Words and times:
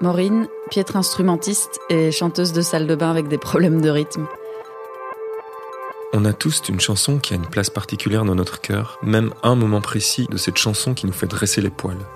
Maureen, 0.00 0.48
piètre 0.70 0.96
instrumentiste 0.96 1.80
et 1.88 2.10
chanteuse 2.10 2.52
de 2.52 2.62
salle 2.62 2.86
de 2.86 2.94
bain 2.94 3.10
avec 3.10 3.28
des 3.28 3.38
problèmes 3.38 3.80
de 3.80 3.90
rythme. 3.90 4.26
On 6.12 6.24
a 6.24 6.32
tous 6.32 6.62
une 6.68 6.80
chanson 6.80 7.18
qui 7.18 7.32
a 7.32 7.36
une 7.36 7.46
place 7.46 7.70
particulière 7.70 8.24
dans 8.24 8.34
notre 8.34 8.60
cœur, 8.60 8.98
même 9.02 9.32
un 9.42 9.54
moment 9.54 9.80
précis 9.80 10.26
de 10.30 10.36
cette 10.36 10.58
chanson 10.58 10.94
qui 10.94 11.06
nous 11.06 11.12
fait 11.12 11.26
dresser 11.26 11.60
les 11.60 11.70
poils. 11.70 12.06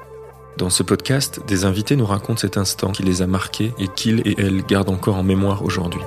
Dans 0.56 0.70
ce 0.70 0.82
podcast, 0.82 1.40
des 1.46 1.64
invités 1.64 1.94
nous 1.94 2.06
racontent 2.06 2.40
cet 2.40 2.56
instant 2.56 2.90
qui 2.90 3.04
les 3.04 3.22
a 3.22 3.26
marqués 3.26 3.72
et 3.78 3.86
qu'ils 3.88 4.26
et 4.26 4.34
elles 4.38 4.64
gardent 4.64 4.90
encore 4.90 5.16
en 5.16 5.22
mémoire 5.22 5.64
aujourd'hui. 5.64 6.02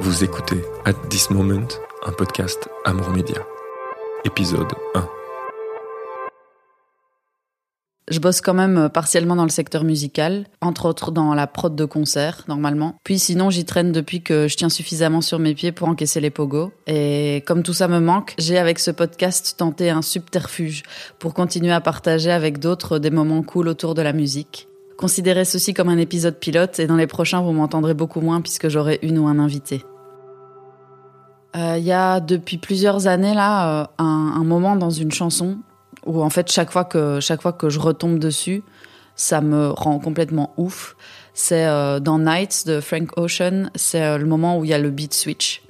Vous 0.00 0.24
écoutez 0.24 0.62
At 0.84 0.92
This 1.08 1.30
Moment, 1.30 1.68
un 2.04 2.12
podcast 2.12 2.68
Amour 2.84 3.10
Média. 3.10 3.46
Épisode 4.24 4.72
1. 4.94 5.23
Je 8.10 8.18
bosse 8.18 8.42
quand 8.42 8.52
même 8.52 8.76
euh, 8.76 8.88
partiellement 8.90 9.34
dans 9.34 9.44
le 9.44 9.50
secteur 9.50 9.82
musical, 9.82 10.46
entre 10.60 10.86
autres 10.86 11.10
dans 11.10 11.32
la 11.32 11.46
prod 11.46 11.74
de 11.74 11.84
concert, 11.86 12.44
normalement. 12.48 12.96
Puis 13.02 13.18
sinon, 13.18 13.48
j'y 13.48 13.64
traîne 13.64 13.92
depuis 13.92 14.20
que 14.20 14.46
je 14.46 14.56
tiens 14.56 14.68
suffisamment 14.68 15.22
sur 15.22 15.38
mes 15.38 15.54
pieds 15.54 15.72
pour 15.72 15.88
encaisser 15.88 16.20
les 16.20 16.30
pogos. 16.30 16.70
Et 16.86 17.42
comme 17.46 17.62
tout 17.62 17.72
ça 17.72 17.88
me 17.88 18.00
manque, 18.00 18.34
j'ai 18.38 18.58
avec 18.58 18.78
ce 18.78 18.90
podcast 18.90 19.54
tenté 19.56 19.88
un 19.88 20.02
subterfuge 20.02 20.82
pour 21.18 21.32
continuer 21.32 21.72
à 21.72 21.80
partager 21.80 22.30
avec 22.30 22.58
d'autres 22.58 22.98
des 22.98 23.10
moments 23.10 23.42
cool 23.42 23.68
autour 23.68 23.94
de 23.94 24.02
la 24.02 24.12
musique. 24.12 24.68
Considérez 24.98 25.46
ceci 25.46 25.72
comme 25.72 25.88
un 25.88 25.98
épisode 25.98 26.38
pilote 26.38 26.78
et 26.78 26.86
dans 26.86 26.96
les 26.96 27.06
prochains, 27.06 27.40
vous 27.40 27.52
m'entendrez 27.52 27.94
beaucoup 27.94 28.20
moins 28.20 28.42
puisque 28.42 28.68
j'aurai 28.68 28.98
une 29.02 29.18
ou 29.18 29.26
un 29.26 29.38
invité. 29.38 29.82
Euh, 31.56 31.76
Il 31.78 31.84
y 31.84 31.92
a 31.92 32.20
depuis 32.20 32.58
plusieurs 32.58 33.06
années 33.06 33.34
là 33.34 33.82
euh, 33.82 33.86
un, 33.98 34.34
un 34.36 34.44
moment 34.44 34.76
dans 34.76 34.90
une 34.90 35.10
chanson 35.10 35.58
où 36.06 36.22
en 36.22 36.30
fait 36.30 36.50
chaque 36.50 36.70
fois 36.70 36.84
que 36.84 37.20
chaque 37.20 37.42
fois 37.42 37.52
que 37.52 37.68
je 37.68 37.78
retombe 37.78 38.18
dessus, 38.18 38.62
ça 39.16 39.40
me 39.40 39.68
rend 39.68 39.98
complètement 39.98 40.52
ouf. 40.56 40.96
C'est 41.34 41.66
euh, 41.66 42.00
dans 42.00 42.18
Nights 42.18 42.66
de 42.66 42.80
Frank 42.80 43.16
Ocean, 43.16 43.70
c'est 43.74 44.02
euh, 44.02 44.18
le 44.18 44.26
moment 44.26 44.58
où 44.58 44.64
il 44.64 44.70
y 44.70 44.74
a 44.74 44.78
le 44.78 44.90
beat 44.90 45.14
switch. 45.14 45.62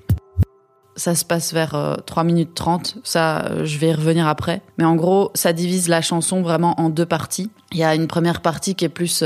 Ça 0.96 1.14
se 1.14 1.24
passe 1.24 1.52
vers 1.52 1.74
euh, 1.74 1.96
3 2.06 2.22
minutes 2.22 2.54
30, 2.54 2.98
ça 3.02 3.46
euh, 3.46 3.64
je 3.64 3.78
vais 3.78 3.88
y 3.88 3.92
revenir 3.92 4.28
après. 4.28 4.62
Mais 4.78 4.84
en 4.84 4.94
gros, 4.94 5.30
ça 5.34 5.52
divise 5.52 5.88
la 5.88 6.02
chanson 6.02 6.42
vraiment 6.42 6.78
en 6.80 6.88
deux 6.88 7.06
parties. 7.06 7.50
Il 7.72 7.78
y 7.78 7.84
a 7.84 7.94
une 7.94 8.06
première 8.06 8.42
partie 8.42 8.74
qui 8.74 8.84
est 8.84 8.90
plus 8.90 9.24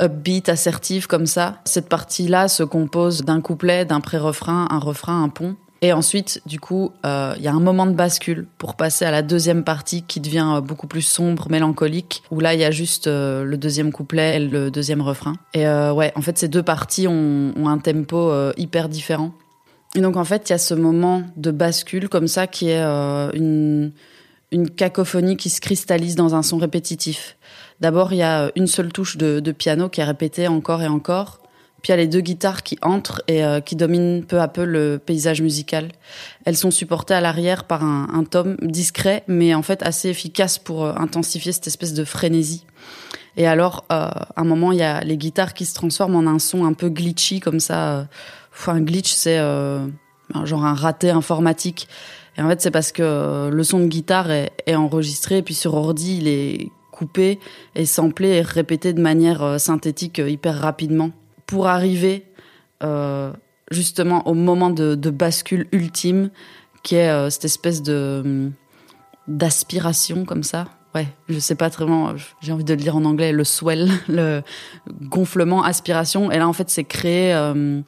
upbeat, 0.00 0.48
assertive 0.48 1.06
comme 1.08 1.26
ça. 1.26 1.56
Cette 1.64 1.88
partie-là 1.88 2.46
se 2.46 2.62
compose 2.62 3.22
d'un 3.22 3.40
couplet, 3.40 3.84
d'un 3.84 4.00
pré-refrain, 4.00 4.68
un 4.70 4.78
refrain, 4.78 5.24
un 5.24 5.28
pont. 5.28 5.56
Et 5.82 5.92
ensuite, 5.94 6.42
du 6.44 6.60
coup, 6.60 6.92
euh, 7.06 7.34
il 7.38 7.42
y 7.42 7.48
a 7.48 7.52
un 7.52 7.60
moment 7.60 7.86
de 7.86 7.94
bascule 7.94 8.46
pour 8.58 8.74
passer 8.74 9.06
à 9.06 9.10
la 9.10 9.22
deuxième 9.22 9.64
partie 9.64 10.02
qui 10.02 10.20
devient 10.20 10.56
euh, 10.56 10.60
beaucoup 10.60 10.86
plus 10.86 11.02
sombre, 11.02 11.48
mélancolique, 11.50 12.22
où 12.30 12.40
là, 12.40 12.52
il 12.52 12.60
y 12.60 12.64
a 12.64 12.70
juste 12.70 13.06
euh, 13.06 13.44
le 13.44 13.56
deuxième 13.56 13.90
couplet 13.90 14.36
et 14.36 14.40
le 14.40 14.70
deuxième 14.70 15.00
refrain. 15.00 15.36
Et 15.54 15.66
euh, 15.66 15.92
ouais, 15.92 16.12
en 16.16 16.20
fait, 16.20 16.36
ces 16.36 16.48
deux 16.48 16.62
parties 16.62 17.08
ont, 17.08 17.54
un 17.66 17.78
tempo 17.78 18.32
hyper 18.56 18.88
différent. 18.88 19.32
Et 19.94 20.00
donc, 20.00 20.16
en 20.16 20.24
fait, 20.24 20.48
il 20.48 20.52
y 20.52 20.54
a 20.54 20.58
ce 20.58 20.74
moment 20.74 21.22
de 21.36 21.52
bascule 21.52 22.08
comme 22.08 22.26
ça 22.26 22.46
qui 22.48 22.68
est 22.68 22.82
une, 22.82 23.92
cacophonie 24.76 25.36
qui 25.36 25.50
se 25.50 25.60
cristallise 25.60 26.16
dans 26.16 26.34
un 26.34 26.42
son 26.42 26.58
répétitif. 26.58 27.36
D'abord, 27.80 28.12
il 28.12 28.16
y 28.16 28.22
a 28.22 28.50
une 28.56 28.66
seule 28.66 28.92
touche 28.92 29.16
de 29.18 29.52
piano 29.52 29.88
qui 29.88 30.00
est 30.00 30.04
répétée 30.04 30.48
encore 30.48 30.82
et 30.82 30.88
encore. 30.88 31.39
Puis 31.82 31.88
il 31.88 31.90
y 31.90 31.94
a 31.94 31.96
les 31.96 32.08
deux 32.08 32.20
guitares 32.20 32.62
qui 32.62 32.78
entrent 32.82 33.22
et 33.28 33.44
euh, 33.44 33.60
qui 33.60 33.76
dominent 33.76 34.24
peu 34.24 34.40
à 34.40 34.48
peu 34.48 34.64
le 34.64 34.98
paysage 34.98 35.40
musical. 35.42 35.88
Elles 36.44 36.56
sont 36.56 36.70
supportées 36.70 37.14
à 37.14 37.20
l'arrière 37.20 37.64
par 37.64 37.84
un, 37.84 38.08
un 38.12 38.24
tome 38.24 38.56
discret, 38.62 39.24
mais 39.28 39.54
en 39.54 39.62
fait 39.62 39.82
assez 39.82 40.08
efficace 40.08 40.58
pour 40.58 40.84
euh, 40.84 40.92
intensifier 40.96 41.52
cette 41.52 41.66
espèce 41.66 41.94
de 41.94 42.04
frénésie. 42.04 42.64
Et 43.36 43.46
alors, 43.46 43.84
euh, 43.92 44.06
à 44.06 44.32
un 44.36 44.44
moment, 44.44 44.72
il 44.72 44.78
y 44.78 44.82
a 44.82 45.00
les 45.00 45.16
guitares 45.16 45.54
qui 45.54 45.64
se 45.64 45.74
transforment 45.74 46.16
en 46.16 46.26
un 46.26 46.38
son 46.38 46.64
un 46.64 46.72
peu 46.72 46.88
glitchy 46.88 47.40
comme 47.40 47.60
ça. 47.60 47.98
euh. 47.98 48.04
Enfin, 48.52 48.74
un 48.74 48.80
glitch, 48.80 49.12
c'est 49.12 49.38
euh, 49.38 49.86
genre 50.44 50.64
un 50.64 50.74
raté 50.74 51.10
informatique. 51.10 51.88
Et 52.36 52.42
en 52.42 52.48
fait, 52.48 52.60
c'est 52.60 52.70
parce 52.70 52.92
que 52.92 53.48
le 53.50 53.64
son 53.64 53.80
de 53.80 53.86
guitare 53.86 54.30
est, 54.30 54.50
est 54.66 54.74
enregistré, 54.74 55.38
et 55.38 55.42
puis 55.42 55.54
sur 55.54 55.74
ordi, 55.74 56.18
il 56.18 56.28
est 56.28 56.68
coupé 56.90 57.38
et 57.74 57.86
samplé 57.86 58.28
et 58.28 58.42
répété 58.42 58.92
de 58.92 59.00
manière 59.00 59.58
synthétique 59.58 60.18
hyper 60.18 60.58
rapidement 60.60 61.10
pour 61.50 61.66
arriver 61.66 62.24
euh, 62.82 63.32
justement 63.70 64.26
au 64.26 64.34
moment 64.34 64.70
de, 64.70 64.94
bascule 65.10 65.66
ultime 65.72 66.30
qui 66.82 66.94
est 66.94 67.10
euh, 67.10 67.28
cette 67.28 67.44
espèce 67.44 67.82
de 67.82 68.22
hum, 68.24 68.52
d'aspiration 69.28 70.24
comme 70.24 70.42
ça. 70.42 70.66
Ouais, 70.94 71.06
je 71.28 71.38
sais 71.38 71.54
pas 71.54 71.70
très 71.70 71.84
bien, 71.84 72.16
j'ai 72.40 72.52
envie 72.52 72.64
de 72.64 72.72
le 72.72 72.80
dire 72.80 72.96
en 72.96 73.04
anglais, 73.04 73.30
le 73.30 73.44
swell, 73.44 73.90
le 74.08 74.42
gonflement, 75.02 75.62
aspiration. 75.62 76.32
Et 76.32 76.38
là, 76.38 76.48
en 76.48 76.52
fait, 76.52 76.68
c'est 76.68 76.84
créé 76.84 77.32
euh, 77.32 77.80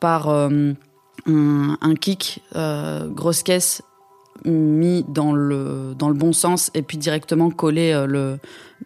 par 0.00 0.28
euh, 0.28 0.72
un, 1.26 1.94
kick, 1.94 2.42
euh, 2.56 3.06
grosse 3.08 3.44
caisse, 3.44 3.82
mis 4.44 5.04
dans 5.08 5.32
le, 5.32 5.94
dans 5.96 6.08
le 6.08 6.16
bon 6.16 6.32
sens 6.32 6.72
et 6.74 6.82
puis 6.82 6.98
directement 6.98 7.50
collé, 7.50 7.92
le, 8.08 8.38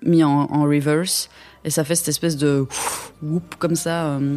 mis 0.02 0.22
en 0.22 0.64
reverse. 0.64 1.30
Et 1.66 1.70
ça 1.70 1.82
fait 1.82 1.96
cette 1.96 2.08
espèce 2.08 2.36
de 2.36 2.64
whoop 3.22 3.56
comme 3.58 3.74
ça, 3.74 4.06
euh, 4.06 4.36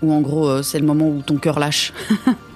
où 0.00 0.12
en 0.12 0.22
gros, 0.22 0.48
euh, 0.48 0.62
c'est 0.62 0.78
le 0.78 0.86
moment 0.86 1.06
où 1.06 1.20
ton 1.20 1.36
cœur 1.36 1.58
lâche. 1.58 1.92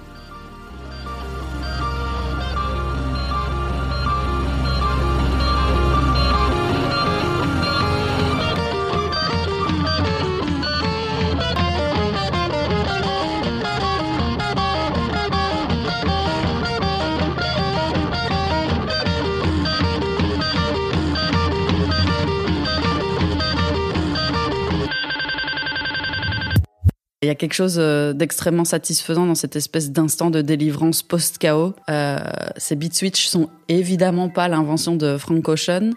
Il 27.25 27.27
y 27.27 27.31
a 27.31 27.35
quelque 27.35 27.53
chose 27.55 27.77
euh, 27.79 28.13
d'extrêmement 28.13 28.65
satisfaisant 28.65 29.25
dans 29.25 29.33
cette 29.33 29.55
espèce 29.55 29.91
d'instant 29.91 30.29
de 30.29 30.43
délivrance 30.43 31.01
post-chaos. 31.01 31.73
Euh, 31.89 32.19
ces 32.55 32.75
beat 32.75 32.93
switch 32.93 33.25
sont 33.25 33.49
évidemment 33.67 34.29
pas 34.29 34.47
l'invention 34.47 34.95
de 34.95 35.17
Frank 35.17 35.49
Ocean. 35.49 35.89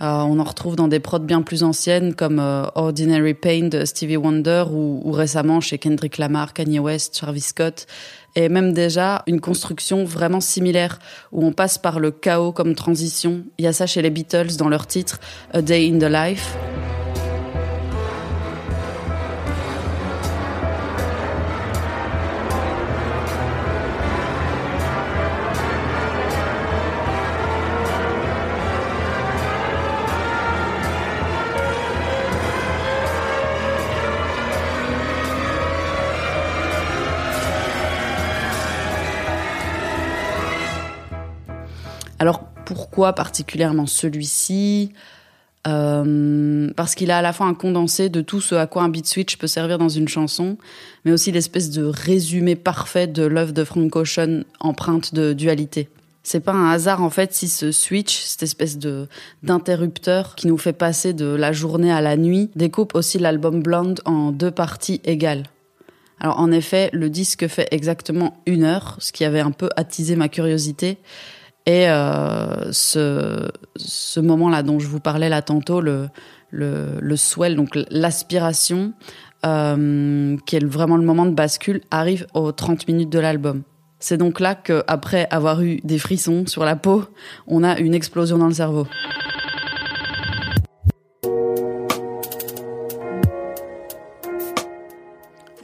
Euh, 0.00 0.06
on 0.20 0.38
en 0.38 0.44
retrouve 0.44 0.76
dans 0.76 0.86
des 0.86 1.00
prods 1.00 1.18
bien 1.18 1.42
plus 1.42 1.64
anciennes 1.64 2.14
comme 2.14 2.38
Ordinary 2.76 3.34
Pain 3.34 3.66
de 3.66 3.84
Stevie 3.84 4.16
Wonder 4.16 4.66
ou, 4.70 5.02
ou 5.04 5.10
récemment 5.10 5.60
chez 5.60 5.76
Kendrick 5.76 6.18
Lamar, 6.18 6.52
Kanye 6.52 6.78
West, 6.78 7.14
Travis 7.14 7.40
Scott. 7.40 7.88
Et 8.36 8.48
même 8.48 8.72
déjà 8.72 9.24
une 9.26 9.40
construction 9.40 10.04
vraiment 10.04 10.40
similaire 10.40 11.00
où 11.32 11.44
on 11.44 11.52
passe 11.52 11.78
par 11.78 11.98
le 11.98 12.12
chaos 12.12 12.52
comme 12.52 12.76
transition. 12.76 13.42
Il 13.58 13.64
y 13.64 13.68
a 13.68 13.72
ça 13.72 13.88
chez 13.88 14.02
les 14.02 14.10
Beatles 14.10 14.54
dans 14.56 14.68
leur 14.68 14.86
titre 14.86 15.18
A 15.52 15.62
Day 15.62 15.90
in 15.92 15.98
the 15.98 16.08
Life. 16.08 16.56
Pourquoi 42.70 43.14
particulièrement 43.14 43.86
celui-ci 43.86 44.92
Euh, 45.66 46.70
Parce 46.76 46.94
qu'il 46.94 47.10
a 47.10 47.18
à 47.18 47.22
la 47.22 47.34
fois 47.34 47.46
un 47.46 47.52
condensé 47.54 48.08
de 48.08 48.22
tout 48.22 48.40
ce 48.40 48.54
à 48.54 48.66
quoi 48.66 48.82
un 48.82 48.88
beat 48.88 49.06
switch 49.06 49.36
peut 49.36 49.48
servir 49.48 49.76
dans 49.76 49.90
une 49.90 50.08
chanson, 50.08 50.56
mais 51.04 51.12
aussi 51.12 51.32
l'espèce 51.32 51.68
de 51.68 51.84
résumé 51.84 52.54
parfait 52.54 53.08
de 53.08 53.24
l'œuvre 53.24 53.52
de 53.52 53.64
Frank 53.64 53.94
Ocean 53.94 54.44
empreinte 54.60 55.12
de 55.14 55.32
dualité. 55.34 55.90
C'est 56.22 56.40
pas 56.40 56.52
un 56.52 56.70
hasard 56.70 57.02
en 57.02 57.10
fait 57.10 57.34
si 57.34 57.48
ce 57.48 57.72
switch, 57.72 58.22
cette 58.22 58.44
espèce 58.44 58.78
de 58.78 59.08
d'interrupteur 59.42 60.34
qui 60.36 60.46
nous 60.46 60.56
fait 60.56 60.72
passer 60.72 61.12
de 61.12 61.26
la 61.26 61.52
journée 61.52 61.92
à 61.92 62.00
la 62.00 62.16
nuit, 62.16 62.50
découpe 62.54 62.94
aussi 62.94 63.18
l'album 63.18 63.62
Blonde 63.62 64.00
en 64.04 64.30
deux 64.30 64.52
parties 64.52 65.00
égales. 65.04 65.42
Alors 66.20 66.38
en 66.38 66.52
effet, 66.52 66.88
le 66.92 67.10
disque 67.10 67.48
fait 67.48 67.68
exactement 67.72 68.40
une 68.46 68.62
heure, 68.62 68.96
ce 69.00 69.10
qui 69.12 69.24
avait 69.24 69.40
un 69.40 69.50
peu 69.50 69.68
attisé 69.76 70.14
ma 70.16 70.28
curiosité. 70.28 70.98
Et 71.66 71.88
euh, 71.88 72.72
ce, 72.72 73.48
ce 73.76 74.20
moment-là 74.20 74.62
dont 74.62 74.78
je 74.78 74.86
vous 74.86 75.00
parlais 75.00 75.28
là 75.28 75.42
tantôt, 75.42 75.80
le, 75.80 76.08
le, 76.50 76.98
le 77.00 77.16
swell, 77.16 77.54
donc 77.54 77.78
l'aspiration, 77.90 78.92
euh, 79.46 80.36
qui 80.46 80.56
est 80.56 80.64
vraiment 80.64 80.96
le 80.96 81.04
moment 81.04 81.26
de 81.26 81.34
bascule, 81.34 81.80
arrive 81.90 82.26
aux 82.34 82.52
30 82.52 82.88
minutes 82.88 83.10
de 83.10 83.18
l'album. 83.18 83.62
C'est 83.98 84.16
donc 84.16 84.40
là 84.40 84.54
qu'après 84.54 85.28
avoir 85.30 85.60
eu 85.60 85.80
des 85.84 85.98
frissons 85.98 86.46
sur 86.46 86.64
la 86.64 86.76
peau, 86.76 87.04
on 87.46 87.62
a 87.62 87.78
une 87.78 87.94
explosion 87.94 88.38
dans 88.38 88.48
le 88.48 88.54
cerveau. 88.54 88.86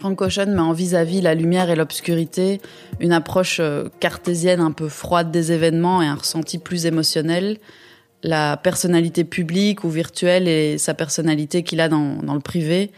Frank 0.06 0.22
Ocean 0.22 0.46
met 0.46 0.60
en 0.60 0.72
vis-à-vis 0.72 1.20
la 1.20 1.34
lumière 1.34 1.68
et 1.68 1.74
l'obscurité, 1.74 2.60
une 3.00 3.10
approche 3.10 3.58
euh, 3.58 3.88
cartésienne 3.98 4.60
un 4.60 4.70
peu 4.70 4.88
froide 4.88 5.32
des 5.32 5.50
événements 5.50 6.00
et 6.00 6.06
un 6.06 6.14
ressenti 6.14 6.58
plus 6.58 6.86
émotionnel, 6.86 7.58
la 8.22 8.56
personnalité 8.56 9.24
publique 9.24 9.82
ou 9.82 9.88
virtuelle 9.88 10.46
et 10.46 10.78
sa 10.78 10.94
personnalité 10.94 11.64
qu'il 11.64 11.80
a 11.80 11.88
dans, 11.88 12.22
dans 12.22 12.34
le 12.34 12.40
privé, 12.40 12.92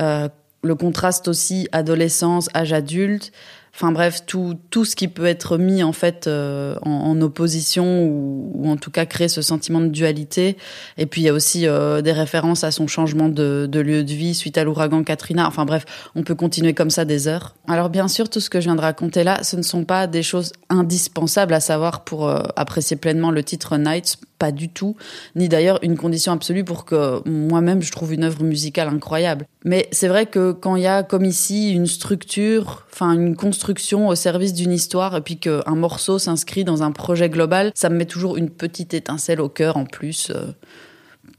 euh, 0.00 0.28
le 0.62 0.74
contraste 0.76 1.26
aussi 1.26 1.66
adolescence, 1.72 2.48
âge 2.54 2.72
adulte, 2.72 3.32
Enfin 3.76 3.92
bref, 3.92 4.24
tout, 4.24 4.56
tout 4.70 4.86
ce 4.86 4.96
qui 4.96 5.06
peut 5.06 5.26
être 5.26 5.58
mis 5.58 5.82
en 5.82 5.92
fait 5.92 6.28
euh, 6.28 6.76
en, 6.80 7.20
opposition 7.20 8.04
ou, 8.06 8.62
en 8.64 8.78
tout 8.78 8.90
cas 8.90 9.04
créer 9.04 9.28
ce 9.28 9.42
sentiment 9.42 9.82
de 9.82 9.88
dualité. 9.88 10.56
Et 10.96 11.04
puis 11.04 11.20
il 11.20 11.24
y 11.24 11.28
a 11.28 11.34
aussi 11.34 11.66
euh, 11.66 12.00
des 12.00 12.12
références 12.12 12.64
à 12.64 12.70
son 12.70 12.86
changement 12.86 13.28
de, 13.28 13.68
de 13.70 13.80
lieu 13.80 14.02
de 14.02 14.12
vie 14.14 14.34
suite 14.34 14.56
à 14.56 14.64
l'ouragan 14.64 15.04
Katrina. 15.04 15.46
Enfin 15.46 15.66
bref, 15.66 15.84
on 16.14 16.22
peut 16.22 16.34
continuer 16.34 16.72
comme 16.72 16.88
ça 16.88 17.04
des 17.04 17.28
heures. 17.28 17.54
Alors 17.68 17.90
bien 17.90 18.08
sûr, 18.08 18.30
tout 18.30 18.40
ce 18.40 18.48
que 18.48 18.60
je 18.60 18.64
viens 18.64 18.76
de 18.76 18.80
raconter 18.80 19.24
là, 19.24 19.42
ce 19.42 19.56
ne 19.56 19.62
sont 19.62 19.84
pas 19.84 20.06
des 20.06 20.22
choses 20.22 20.52
indispensables 20.70 21.52
à 21.52 21.60
savoir 21.60 22.02
pour 22.04 22.30
euh, 22.30 22.44
apprécier 22.56 22.96
pleinement 22.96 23.30
le 23.30 23.42
titre 23.42 23.76
Nights 23.76 24.16
pas 24.38 24.52
du 24.52 24.68
tout, 24.68 24.96
ni 25.34 25.48
d'ailleurs 25.48 25.78
une 25.82 25.96
condition 25.96 26.32
absolue 26.32 26.64
pour 26.64 26.84
que 26.84 27.26
moi-même 27.28 27.82
je 27.82 27.90
trouve 27.92 28.12
une 28.12 28.24
œuvre 28.24 28.42
musicale 28.42 28.88
incroyable. 28.88 29.46
Mais 29.64 29.88
c'est 29.92 30.08
vrai 30.08 30.26
que 30.26 30.52
quand 30.52 30.76
il 30.76 30.82
y 30.82 30.86
a 30.86 31.02
comme 31.02 31.24
ici 31.24 31.72
une 31.72 31.86
structure, 31.86 32.86
enfin 32.92 33.12
une 33.12 33.36
construction 33.36 34.08
au 34.08 34.14
service 34.14 34.52
d'une 34.52 34.72
histoire, 34.72 35.16
et 35.16 35.20
puis 35.20 35.38
qu'un 35.38 35.74
morceau 35.74 36.18
s'inscrit 36.18 36.64
dans 36.64 36.82
un 36.82 36.92
projet 36.92 37.28
global, 37.28 37.72
ça 37.74 37.88
me 37.88 37.96
met 37.96 38.06
toujours 38.06 38.36
une 38.36 38.50
petite 38.50 38.94
étincelle 38.94 39.40
au 39.40 39.48
cœur 39.48 39.76
en 39.76 39.84
plus. 39.84 40.30
Euh. 40.30 40.52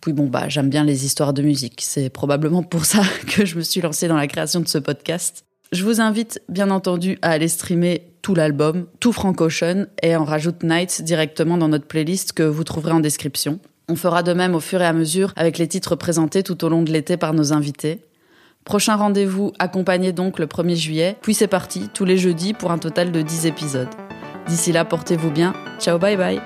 Puis 0.01 0.13
bon 0.13 0.27
bah 0.27 0.47
j'aime 0.47 0.69
bien 0.69 0.83
les 0.83 1.05
histoires 1.05 1.33
de 1.33 1.41
musique, 1.41 1.81
c'est 1.83 2.09
probablement 2.09 2.63
pour 2.63 2.85
ça 2.85 3.01
que 3.27 3.45
je 3.45 3.55
me 3.55 3.61
suis 3.61 3.81
lancée 3.81 4.07
dans 4.07 4.17
la 4.17 4.27
création 4.27 4.59
de 4.59 4.67
ce 4.67 4.77
podcast. 4.77 5.43
Je 5.73 5.83
vous 5.83 5.99
invite 5.99 6.41
bien 6.47 6.71
entendu 6.71 7.19
à 7.21 7.31
aller 7.31 7.49
streamer 7.49 8.03
l'album, 8.35 8.85
tout 8.99 9.11
Frank 9.11 9.39
Ocean, 9.41 9.85
et 10.01 10.15
on 10.17 10.23
rajoute 10.23 10.63
Nights 10.63 11.01
directement 11.01 11.57
dans 11.57 11.67
notre 11.67 11.87
playlist 11.87 12.33
que 12.33 12.43
vous 12.43 12.63
trouverez 12.63 12.91
en 12.91 12.99
description. 12.99 13.59
On 13.89 13.95
fera 13.95 14.23
de 14.23 14.33
même 14.33 14.55
au 14.55 14.59
fur 14.59 14.81
et 14.81 14.85
à 14.85 14.93
mesure 14.93 15.33
avec 15.35 15.57
les 15.57 15.67
titres 15.67 15.95
présentés 15.95 16.43
tout 16.43 16.63
au 16.65 16.69
long 16.69 16.83
de 16.83 16.91
l'été 16.91 17.17
par 17.17 17.33
nos 17.33 17.53
invités. 17.53 18.01
Prochain 18.65 18.97
rendez-vous 18.97 19.53
accompagné 19.59 20.11
donc 20.11 20.39
le 20.39 20.45
1er 20.45 20.75
juillet, 20.75 21.17
puis 21.21 21.33
c'est 21.33 21.47
parti 21.47 21.87
tous 21.93 22.03
les 22.03 22.17
jeudis 22.17 22.53
pour 22.53 22.71
un 22.71 22.77
total 22.77 23.13
de 23.13 23.21
10 23.21 23.45
épisodes. 23.45 23.87
D'ici 24.47 24.73
là, 24.73 24.83
portez-vous 24.83 25.31
bien. 25.31 25.53
Ciao, 25.79 25.97
bye 25.97 26.17
bye. 26.17 26.41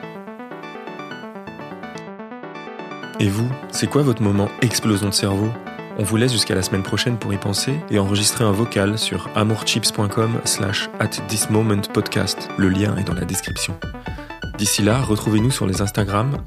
Et 3.20 3.28
vous, 3.28 3.50
c'est 3.72 3.88
quoi 3.88 4.02
votre 4.02 4.22
moment 4.22 4.50
explosion 4.62 5.10
de 5.10 5.14
cerveau 5.14 5.50
on 6.02 6.04
vous 6.04 6.18
laisse 6.18 6.32
jusqu'à 6.32 6.56
la 6.56 6.64
semaine 6.64 6.82
prochaine 6.82 7.18
pour 7.18 7.32
y 7.32 7.38
penser 7.38 7.76
et 7.92 8.00
enregistrer 8.00 8.44
un 8.44 8.52
vocal 8.52 8.98
sur 8.98 9.30
amourchips.com 9.36 10.42
slash 10.46 10.90
at 11.00 11.10
this 11.28 11.52
moment 11.52 11.82
podcast. 11.94 12.50
Le 12.58 12.70
lien 12.70 12.98
est 12.98 13.04
dans 13.04 13.14
la 13.14 13.24
description. 13.24 13.76
D'ici 14.58 14.82
là, 14.82 15.00
retrouvez-nous 15.00 15.52
sur 15.52 15.68
les 15.68 15.84
Instagram. 15.84 16.38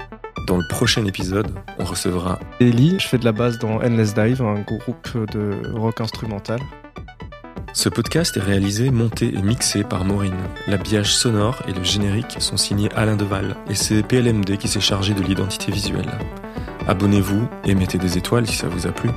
Dans 0.45 0.57
le 0.57 0.67
prochain 0.67 1.05
épisode, 1.05 1.47
on 1.79 1.85
recevra 1.85 2.37
Ellie. 2.59 2.99
Je 2.99 3.07
fais 3.07 3.17
de 3.17 3.23
la 3.23 3.31
basse 3.31 3.57
dans 3.57 3.77
Endless 3.77 4.13
Dive, 4.13 4.41
un 4.41 4.59
groupe 4.59 5.31
de 5.31 5.71
rock 5.73 6.01
instrumental. 6.01 6.59
Ce 7.71 7.87
podcast 7.87 8.35
est 8.35 8.41
réalisé, 8.41 8.89
monté 8.89 9.33
et 9.33 9.41
mixé 9.41 9.85
par 9.85 10.03
Maureen. 10.03 10.35
L'habillage 10.67 11.15
sonore 11.15 11.61
et 11.65 11.71
le 11.71 11.83
générique 11.83 12.35
sont 12.39 12.57
signés 12.57 12.89
Alain 12.93 13.15
Deval 13.15 13.55
et 13.69 13.75
c'est 13.75 14.03
PLMD 14.03 14.57
qui 14.57 14.67
s'est 14.67 14.81
chargé 14.81 15.13
de 15.13 15.23
l'identité 15.23 15.71
visuelle. 15.71 16.11
Abonnez-vous 16.89 17.47
et 17.63 17.73
mettez 17.73 17.97
des 17.97 18.17
étoiles 18.17 18.47
si 18.47 18.57
ça 18.57 18.67
vous 18.67 18.85
a 18.85 18.91
plu. 18.91 19.09